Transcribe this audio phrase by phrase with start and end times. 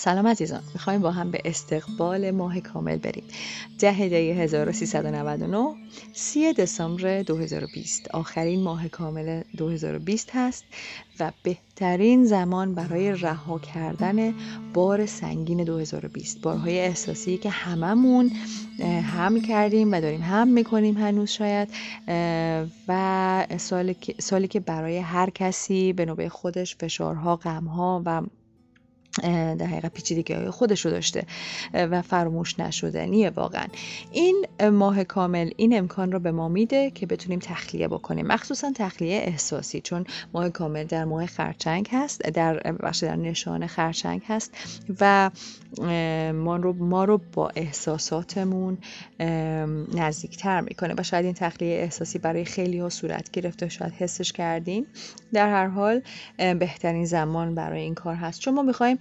[0.00, 3.24] سلام عزیزان می‌خوایم با هم به استقبال ماه کامل بریم.
[3.78, 5.74] ده دی 1399
[6.12, 10.64] سی دسامبر 2020 آخرین ماه کامل 2020 هست
[11.20, 14.34] و بهترین زمان برای رها کردن
[14.74, 18.30] بار سنگین 2020 بارهای احساسی که هممون
[19.16, 21.68] حمل کردیم و داریم هم می‌کنیم هنوز شاید
[22.88, 23.46] و
[24.18, 28.22] سالی که برای هر کسی به نوبه خودش فشارها غمها و
[29.22, 31.22] در حقیقت پیچیدگی های خودش رو داشته
[31.74, 33.66] و فراموش نشدنیه واقعا
[34.12, 38.26] این ماه کامل این امکان رو به ما میده که بتونیم تخلیه بکنیم.
[38.26, 44.22] مخصوصا تخلیه احساسی چون ماه کامل در ماه خرچنگ هست در بخش در نشان خرچنگ
[44.28, 44.54] هست
[45.00, 45.30] و
[46.34, 48.78] ما رو, ما رو با احساساتمون
[49.94, 50.94] نزدیکتر می‌کنه.
[50.98, 54.86] و شاید این تخلیه احساسی برای خیلی ها صورت گرفته شاید حسش کردیم
[55.32, 56.02] در هر حال
[56.36, 58.40] بهترین زمان برای این کار هست.
[58.40, 58.98] چون ما می‌خوایم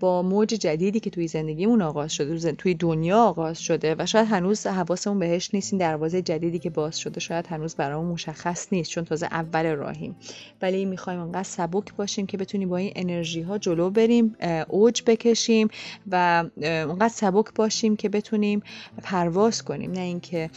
[0.00, 4.66] با موج جدیدی که توی زندگیمون آغاز شده توی دنیا آغاز شده و شاید هنوز
[4.66, 9.04] حواسمون بهش نیست این دروازه جدیدی که باز شده شاید هنوز برامون مشخص نیست چون
[9.04, 10.16] تازه اول راهیم.
[10.62, 14.36] ولی می‌خوایم انقدر سبک باشیم که بتونیم با این انرژی ها جلو بریم
[14.68, 15.68] اوج بکشیم
[16.10, 18.62] و انقدر سبک باشیم که بتونیم
[19.02, 19.92] پرواز کنیم.
[19.92, 20.50] نه اینکه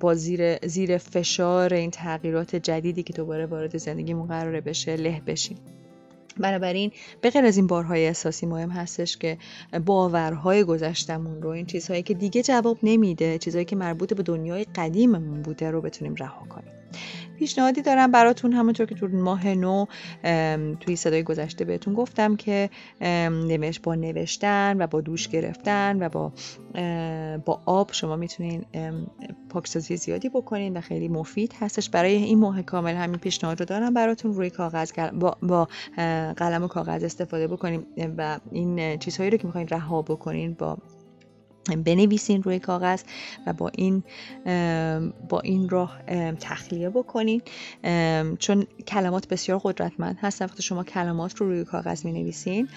[0.00, 5.56] با زیر زیر فشار این تغییرات جدیدی که دوباره وارد زندگیمون قراره بشه له بشیم.
[6.36, 9.38] بنابراین به غیر از این بارهای احساسی مهم هستش که
[9.86, 15.42] باورهای گذشتمون رو این چیزهایی که دیگه جواب نمیده چیزهایی که مربوط به دنیای قدیممون
[15.42, 16.72] بوده رو بتونیم رها کنیم.
[17.38, 18.10] پیشنهادی دارم.
[18.10, 19.86] براتون همونطور که تو ماه نو
[20.80, 26.32] توی صدای گذشته بهتون گفتم که نوشت با نوشتن و با دوش گرفتن و با
[27.44, 28.64] با آب شما می‌تونین
[29.48, 31.90] پاکسازی زیادی بکنین و خیلی مفید هستش.
[31.90, 33.94] برای این ماه کامل همین پیشنهاد رو دارم.
[33.94, 35.68] براتون روی کاغذ با, با
[36.36, 37.86] قلم و کاغذ استفاده بکنیم
[38.18, 40.78] و این چیزهایی رو که می‌خواین رها بکنین با
[41.84, 43.02] بنویسین روی کاغذ
[43.46, 44.02] و با این
[45.28, 45.98] با این راه
[46.40, 47.42] تخلیه بکنین.
[48.38, 50.44] چون کلمات بسیار قدرتمند هستن.
[50.44, 52.68] وقتی شما کلمات رو روی کاغذ می نویسین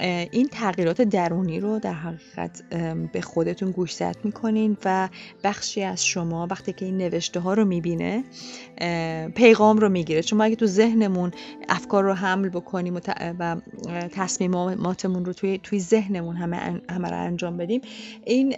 [0.00, 2.62] این تغییرات درونی رو در حقیقت
[3.12, 5.08] به خودتون گوشزد می‌کنین و
[5.44, 8.24] بخشی از شما وقتی که این نوشته ها رو می‌بینه
[9.34, 10.22] پیغام رو می‌گیره.
[10.22, 11.30] چون ما اگه تو ذهنمون
[11.68, 13.00] افکار رو حمل بکنیم
[13.38, 13.56] و,
[14.12, 17.80] تصمیماتمون رو توی, توی ذهنمون همه, همه رو انجام بدیم
[18.24, 18.54] این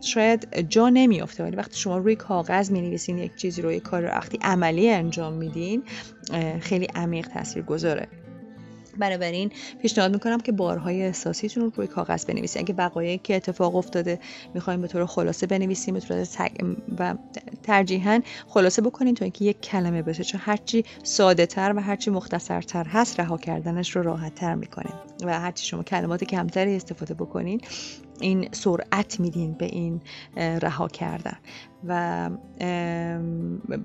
[0.00, 1.44] شاید جا نمیافته.
[1.44, 5.32] ولی وقتی شما روی کاغذ می‌نویسین یک چیزی رو یک کار رو وقتی عملی انجام
[5.32, 5.82] میدین
[6.60, 8.08] خیلی عمیق تاثیر گذاره
[8.98, 9.50] بنابراین
[9.82, 12.62] پیشنهاد می‌کنم که بارهای احساسیتون رو روی کاغذ بنویسید.
[12.62, 14.18] اگه وقایعی که اتفاق افتاده
[14.54, 16.26] می‌خوایم به طور خلاصه بنویسیم به طور
[16.98, 17.14] و
[17.62, 22.84] ترجیحاً خلاصه بکنین تا اینکه یک کلمه بشه چون هرچی ساده تر و هرچی مختصرتر
[22.84, 24.90] هست رها کردنش رو راحت تر می‌کنه.
[25.24, 27.60] و هرچی شما کلمات کمتری استفاده بکنین
[28.20, 30.00] این سرعت میدین به این
[30.36, 31.36] رها کردن.
[31.84, 32.30] و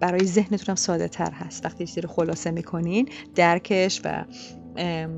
[0.00, 1.64] برای ذهنتون هم ساده تر هست.
[1.64, 4.24] وقتی چیزی رو خلاصه می‌کنین درکش و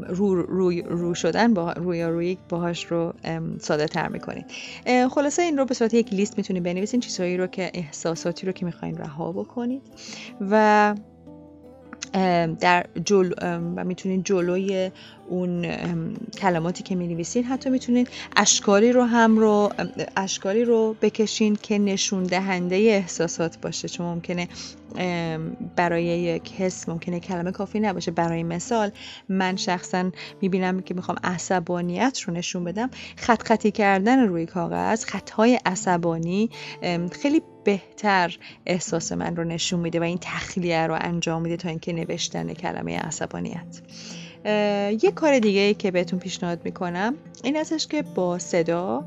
[0.09, 3.13] رو, روی رو شدن با روی روی باهاش رو
[3.61, 4.45] ساده تر می‌کنید
[5.11, 8.67] خلاصه این رو به صورت یک لیست می‌تونید بنویسین چیزهایی رو که احساساتی رو که
[8.67, 9.83] می‌خواین رها بکنید.
[10.51, 10.95] و
[12.61, 13.33] در جل
[13.77, 14.91] و می‌تونید جلوی
[15.29, 15.67] اون
[16.39, 19.73] کلماتی که می نویسین حتی می‌تونید اشکالی رو هم رو
[20.17, 23.89] اشکالی رو بکشین که نشون دهنده احساسات باشه.
[23.89, 24.49] چون ممکنه
[25.77, 28.11] برای یک حس ممکنه کلمه کافی نباشه.
[28.11, 28.91] برای مثال
[29.29, 30.11] من شخصا
[30.43, 32.91] می‌بینم که می‌خوام عصبانیت رو نشون بدم.
[33.17, 36.51] خط خطی کردن روی کاغذ خطهای عصبانی
[37.13, 41.93] خیلی بهتر احساس من رو نشون میده و این تخلیه رو انجام میده تا اینکه
[41.93, 43.81] نوشتن کلمه عصبانیت.
[44.45, 47.15] یه کار دیگه ای که بهتون پیشنهاد می‌کنم
[47.45, 49.05] این ازش که با صدا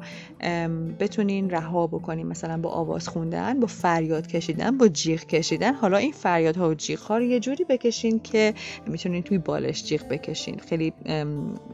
[0.99, 5.73] بتونین رها بکنین مثلا با آواز خوندن با فریاد کشیدن با جیغ کشیدن.
[5.73, 8.53] حالا این فریادها و جیغ ها رو یه جوری بکشین که
[8.87, 10.59] می‌تونین توی بالش جیغ بکشین.
[10.69, 10.93] خیلی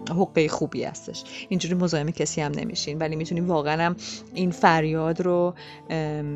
[0.10, 1.24] حقه خوبی هستش.
[1.50, 3.96] اینجوری مزاحم کسی هم نمیشین ولی می‌تونین واقعا هم
[4.34, 5.54] این فریاد رو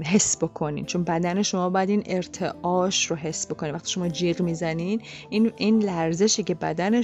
[0.04, 0.86] حس بکنین.
[0.86, 5.80] چون بدن شما باید این ارتعاش رو حس بکنین وقتی شما جیغ می‌زنین این این
[5.80, 7.02] لرزشی که بدن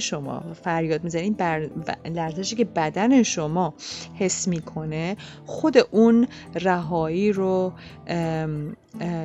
[0.64, 1.68] فریاد می‌زنین بر...
[2.04, 3.74] لرزشی که بدن شما
[4.14, 5.16] حس می‌کنه
[5.46, 7.72] خود اون رهایی رو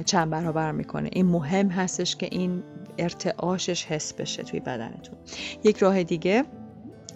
[0.06, 1.10] چند برابر می‌کنه.
[1.13, 2.63] این مهم هستش که این
[2.98, 5.16] ارتعاشش حس بشه توی بدنتون.
[5.63, 6.45] یک راه دیگه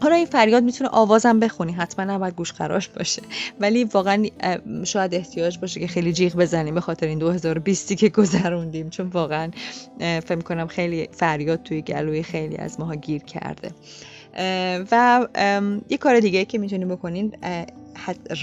[0.01, 3.21] حالا این فریاد می‌تونه آوازم بخونی حتما نباید گوش خراش باشه.
[3.59, 4.25] ولی واقعا
[4.83, 8.89] شاید احتیاج باشه که خیلی جیغ بزنیم به خاطر این 2020 که گذروندیم.
[8.89, 9.51] چون واقعا
[9.99, 13.71] فکر کنم خیلی فریاد توی گلوی خیلی از ماها گیر کرده.
[14.91, 15.27] و
[15.89, 17.35] یه کار دیگه که می‌تونید بکنین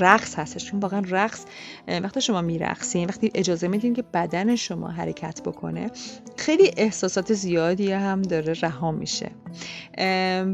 [0.01, 0.65] رقص هستش.
[0.65, 1.45] چون واقعا رقص
[1.89, 5.91] وقتی شما میرقصین وقتی اجازه میدین که بدن شما حرکت بکنه
[6.37, 9.31] خیلی احساسات زیادی هم داره رها میشه.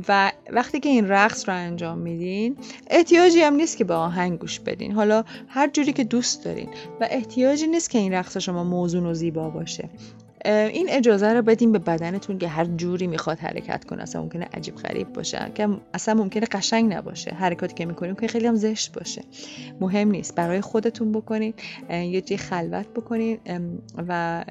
[0.09, 2.57] و وقتی که این رقص رو انجام میدین
[2.91, 4.93] احتیاجی هم نیست که به آهنگ گوش بدین.
[4.93, 6.69] حالا هر جوری که دوست دارین.
[7.01, 9.89] و احتیاجی نیست که این رقص شما موزون و زیبا باشه.
[10.45, 14.03] این اجازه رو بدیم به بدنتون که هر جوری می‌خواد حرکت کنه.
[14.03, 15.51] اصلا ممکنه عجیب غریب باشه.
[15.55, 17.31] که اصلا ممکنه قشنگ نباشه.
[17.31, 19.23] حرکاتی که می‌کنیم که خیلی هم زشت باشه.
[19.81, 20.35] مهم نیست.
[20.35, 21.55] برای خودتون بکنید.
[21.91, 23.41] یه جای خلوت بکنید.
[24.09, 24.45] و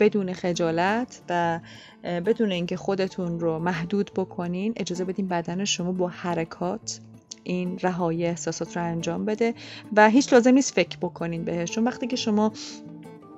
[0.00, 1.60] بدون خجالت و
[2.04, 7.00] بدون اینکه خودتون رو محدود بکنین اجازه بدین بدن شما با حرکات
[7.44, 9.54] این رهایی احساسات رو انجام بده.
[9.96, 11.70] و هیچ لازم نیست فکر بکنین بهش.
[11.70, 12.52] چون وقتی که شما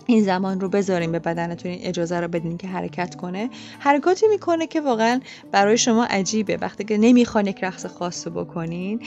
[0.07, 3.51] این زمان رو بذاریم به بدنتون این اجازه رو بدین که حرکت کنه.
[3.79, 5.21] حرکاتی می‌کنه که واقعا
[5.53, 6.57] برای شما عجیبه.
[6.57, 9.03] وقتی که نمی‌خوان یک رقص خاص رو بکنین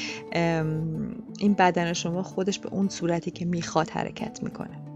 [1.39, 4.86] این بدن شما خودش به اون صورتی که می‌خواد حرکت می‌کنه.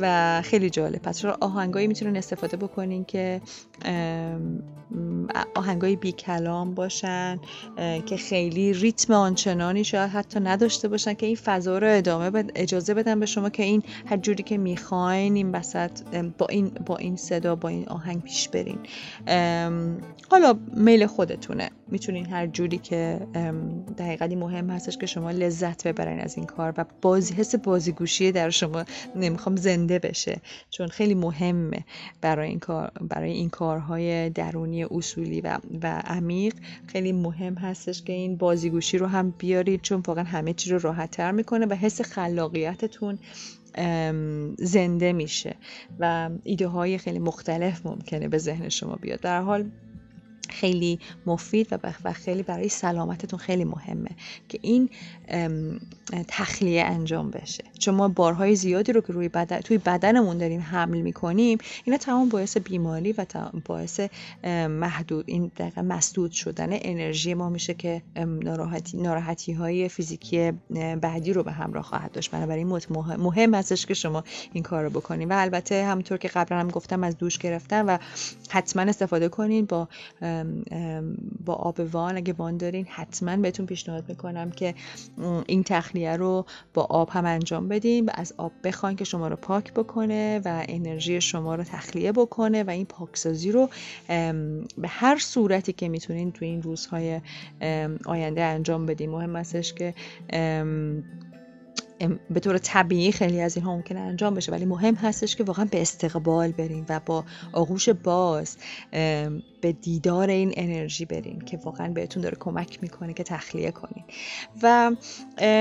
[0.00, 1.02] و خیلی جالب.
[1.02, 3.40] پس رو آهنگایی می‌تونین استفاده بکنین که
[5.54, 7.40] آهنگای بی کلام باشن
[8.06, 13.20] که خیلی ریتم آنچنانی شاید حتی نداشته باشن که این فضا رو ادامه اجازه بدن
[13.20, 15.90] به شما که این هر جوری که می‌خواین این وسط
[16.38, 18.78] با این با این صدا با این آهنگ پیش برین.
[20.30, 21.70] حالا میل خودتونه.
[21.90, 23.20] می‌تونین هر جوری که
[23.98, 28.50] دقیقا مهم هستش که شما لذت ببرین از این کار و بازی حس بازیگوشی در
[28.50, 28.84] شما
[29.16, 30.40] نمی‌خوام زنده بشه.
[30.70, 31.84] چون خیلی مهمه
[32.20, 36.54] برای این کار برای این کارهای درونی اصولی و, و عمیق
[36.86, 41.10] خیلی مهم هستش که این بازیگوشی رو هم بیارید چون واقعا همه چی رو راحت
[41.10, 43.18] تر می‌کنه و حس خلاقیتتون
[44.58, 45.56] زنده میشه
[45.98, 49.20] و ایده های خیلی مختلف ممکنه به ذهن شما بیاد.
[49.20, 49.70] در حال
[50.48, 54.10] خیلی مفید و خیلی برای سلامتتون خیلی مهمه
[54.48, 54.90] که این
[56.28, 57.64] تخلیه انجام بشه.
[57.78, 62.28] چون ما بارهای زیادی رو که روی بدن توی بدنمون داریم حمل می‌کنیم اینا تمام
[62.28, 63.26] باعث بیماری و
[63.64, 64.00] باعث
[64.68, 70.52] محدود این دقیقا مسدود شدن انرژی ما میشه که ناراحتی ناراحتی های فیزیکی
[71.00, 72.30] بعدی رو به همراه خواهد داشت.
[72.30, 72.80] بنابراین
[73.18, 77.02] مهم هستش که شما این کار رو بکنید و البته همونطور که قبلا هم گفتم
[77.04, 77.98] از دوش گرفتن و
[78.50, 79.88] حتما استفاده کنین با
[81.44, 84.74] با آب وان اگه وان دارین حتما بهتون پیشنهاد می‌کنم که
[85.46, 89.36] این تخلیه رو با آب هم انجام بدین و از آب بخواین که شما رو
[89.36, 93.68] پاک بکنه و انرژی شما رو تخلیه بکنه و این پاکسازی رو
[94.78, 97.20] به هر صورتی که می‌تونین تو این روزهای
[98.06, 99.10] آینده انجام بدین.
[99.10, 99.94] مهم استش که
[102.30, 105.82] به طور طبیعی خیلی از اینها ممکنه انجام بشه ولی مهم هستش که واقعا به
[105.82, 108.56] استقبال بریم و با آغوش باز
[109.60, 114.04] به دیدار این انرژی برین که واقعا بهتون داره کمک می‌کنه که تخلیه کنین.
[114.62, 114.90] و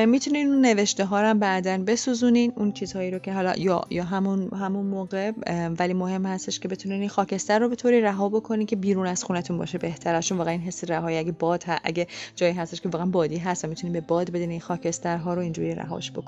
[0.06, 4.50] می‌تونین اون نوشته ها رو بعدا بسوزونین اون چیزهایی رو که حالا یا یا همون
[4.54, 5.32] همون موقع
[5.80, 9.24] ولی مهم هستش که بتونین این خاکستر رو به طوری رها بکنین که بیرون از
[9.24, 13.38] خونتون باشه بهتره واقعا این حس رهایی اگه باد اگه جایی هستش که واقعا بادی
[13.38, 16.27] هست می‌تونین به باد بدین این خاکسترها رو اینجوری رهاش بکنین.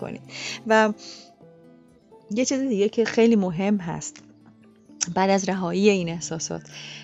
[0.68, 0.94] و
[2.32, 4.24] یه چیز دیگه که خیلی مهم هست
[5.16, 6.62] بعد از رهایی این احساسات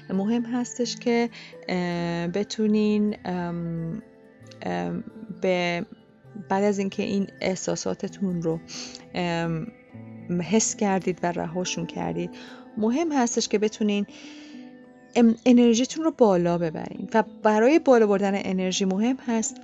[0.09, 1.29] مهم هستش که
[2.33, 3.17] بتونین
[5.41, 5.85] به
[6.49, 8.59] بعد از اینکه این احساساتتون رو
[10.41, 12.29] حس کردید و رهاشون کردید
[12.77, 14.05] مهم هستش که بتونین
[15.45, 17.09] انرژیتون رو بالا ببرین.
[17.13, 19.55] و برای بالا بردن انرژی مهم هست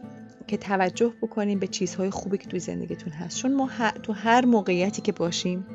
[0.52, 3.38] که توجه بکنین به چیزهای خوبی که توی زندگیتون هست.
[3.38, 3.70] چون ما
[4.04, 5.66] تو هر موقعیتی که باشیم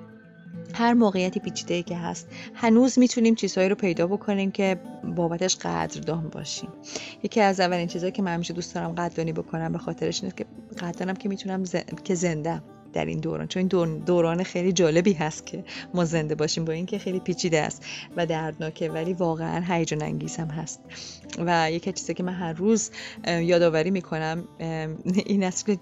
[0.74, 4.80] هر موقعیتی پیچیده که هست هنوز می‌تونیم چیزهایی رو پیدا بکنیم که
[5.16, 6.68] بابتش قدردان باشیم.
[7.22, 10.46] یکی از اولین چیزهایی که من همیشه دوست دارم قدردانی بکنم به خاطرش اینه که
[10.78, 11.62] قدردانم که می‌تونم
[12.04, 12.62] که زنده
[12.96, 16.98] در این دوران چون این دوران خیلی جالبی هست که ما زنده باشیم با اینکه
[16.98, 17.84] خیلی پیچیده است
[18.16, 20.80] و دردناکه ولی واقعا هیجان انگیز هم هست.
[21.38, 22.90] و یکی چیزی که من هر روز
[23.26, 24.44] یادآوری می‌کنم
[25.26, 25.78] این است که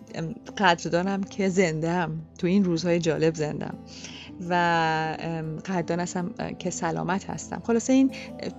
[0.58, 3.74] قدردانم که زنده هم تو این روزهای جالب زندم
[4.50, 4.54] و
[5.66, 7.62] قدردان هستم که سلامت هستم.
[7.66, 8.10] خلاصه این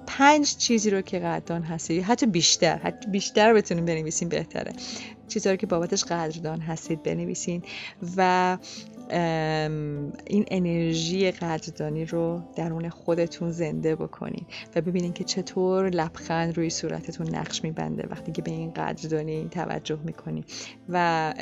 [0.08, 4.74] پنج چیزی رو که قدردان هستی حتی بیشتر حتی بیشتر بتونیم بنویسیم بهتره.
[5.28, 7.64] چیزهایی که بابتش قدردان هستید بنویسین
[8.18, 8.58] و
[9.10, 14.46] این انرژی قدردانی رو درون خودتون زنده بکنین
[14.76, 20.00] و ببینین که چطور لبخند روی صورتتون نقش میبنده وقتی که به این قدردانی توجه
[20.04, 20.44] می‌کنین
[20.90, 21.34] و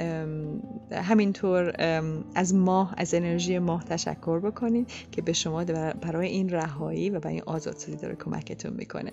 [0.91, 1.73] همینطور
[2.35, 5.63] از ماه از انرژی ماه تشکر بکنین که به شما
[6.01, 9.11] برای این رهایی و برای این آزادسازی داره کمکتون می‌کنه.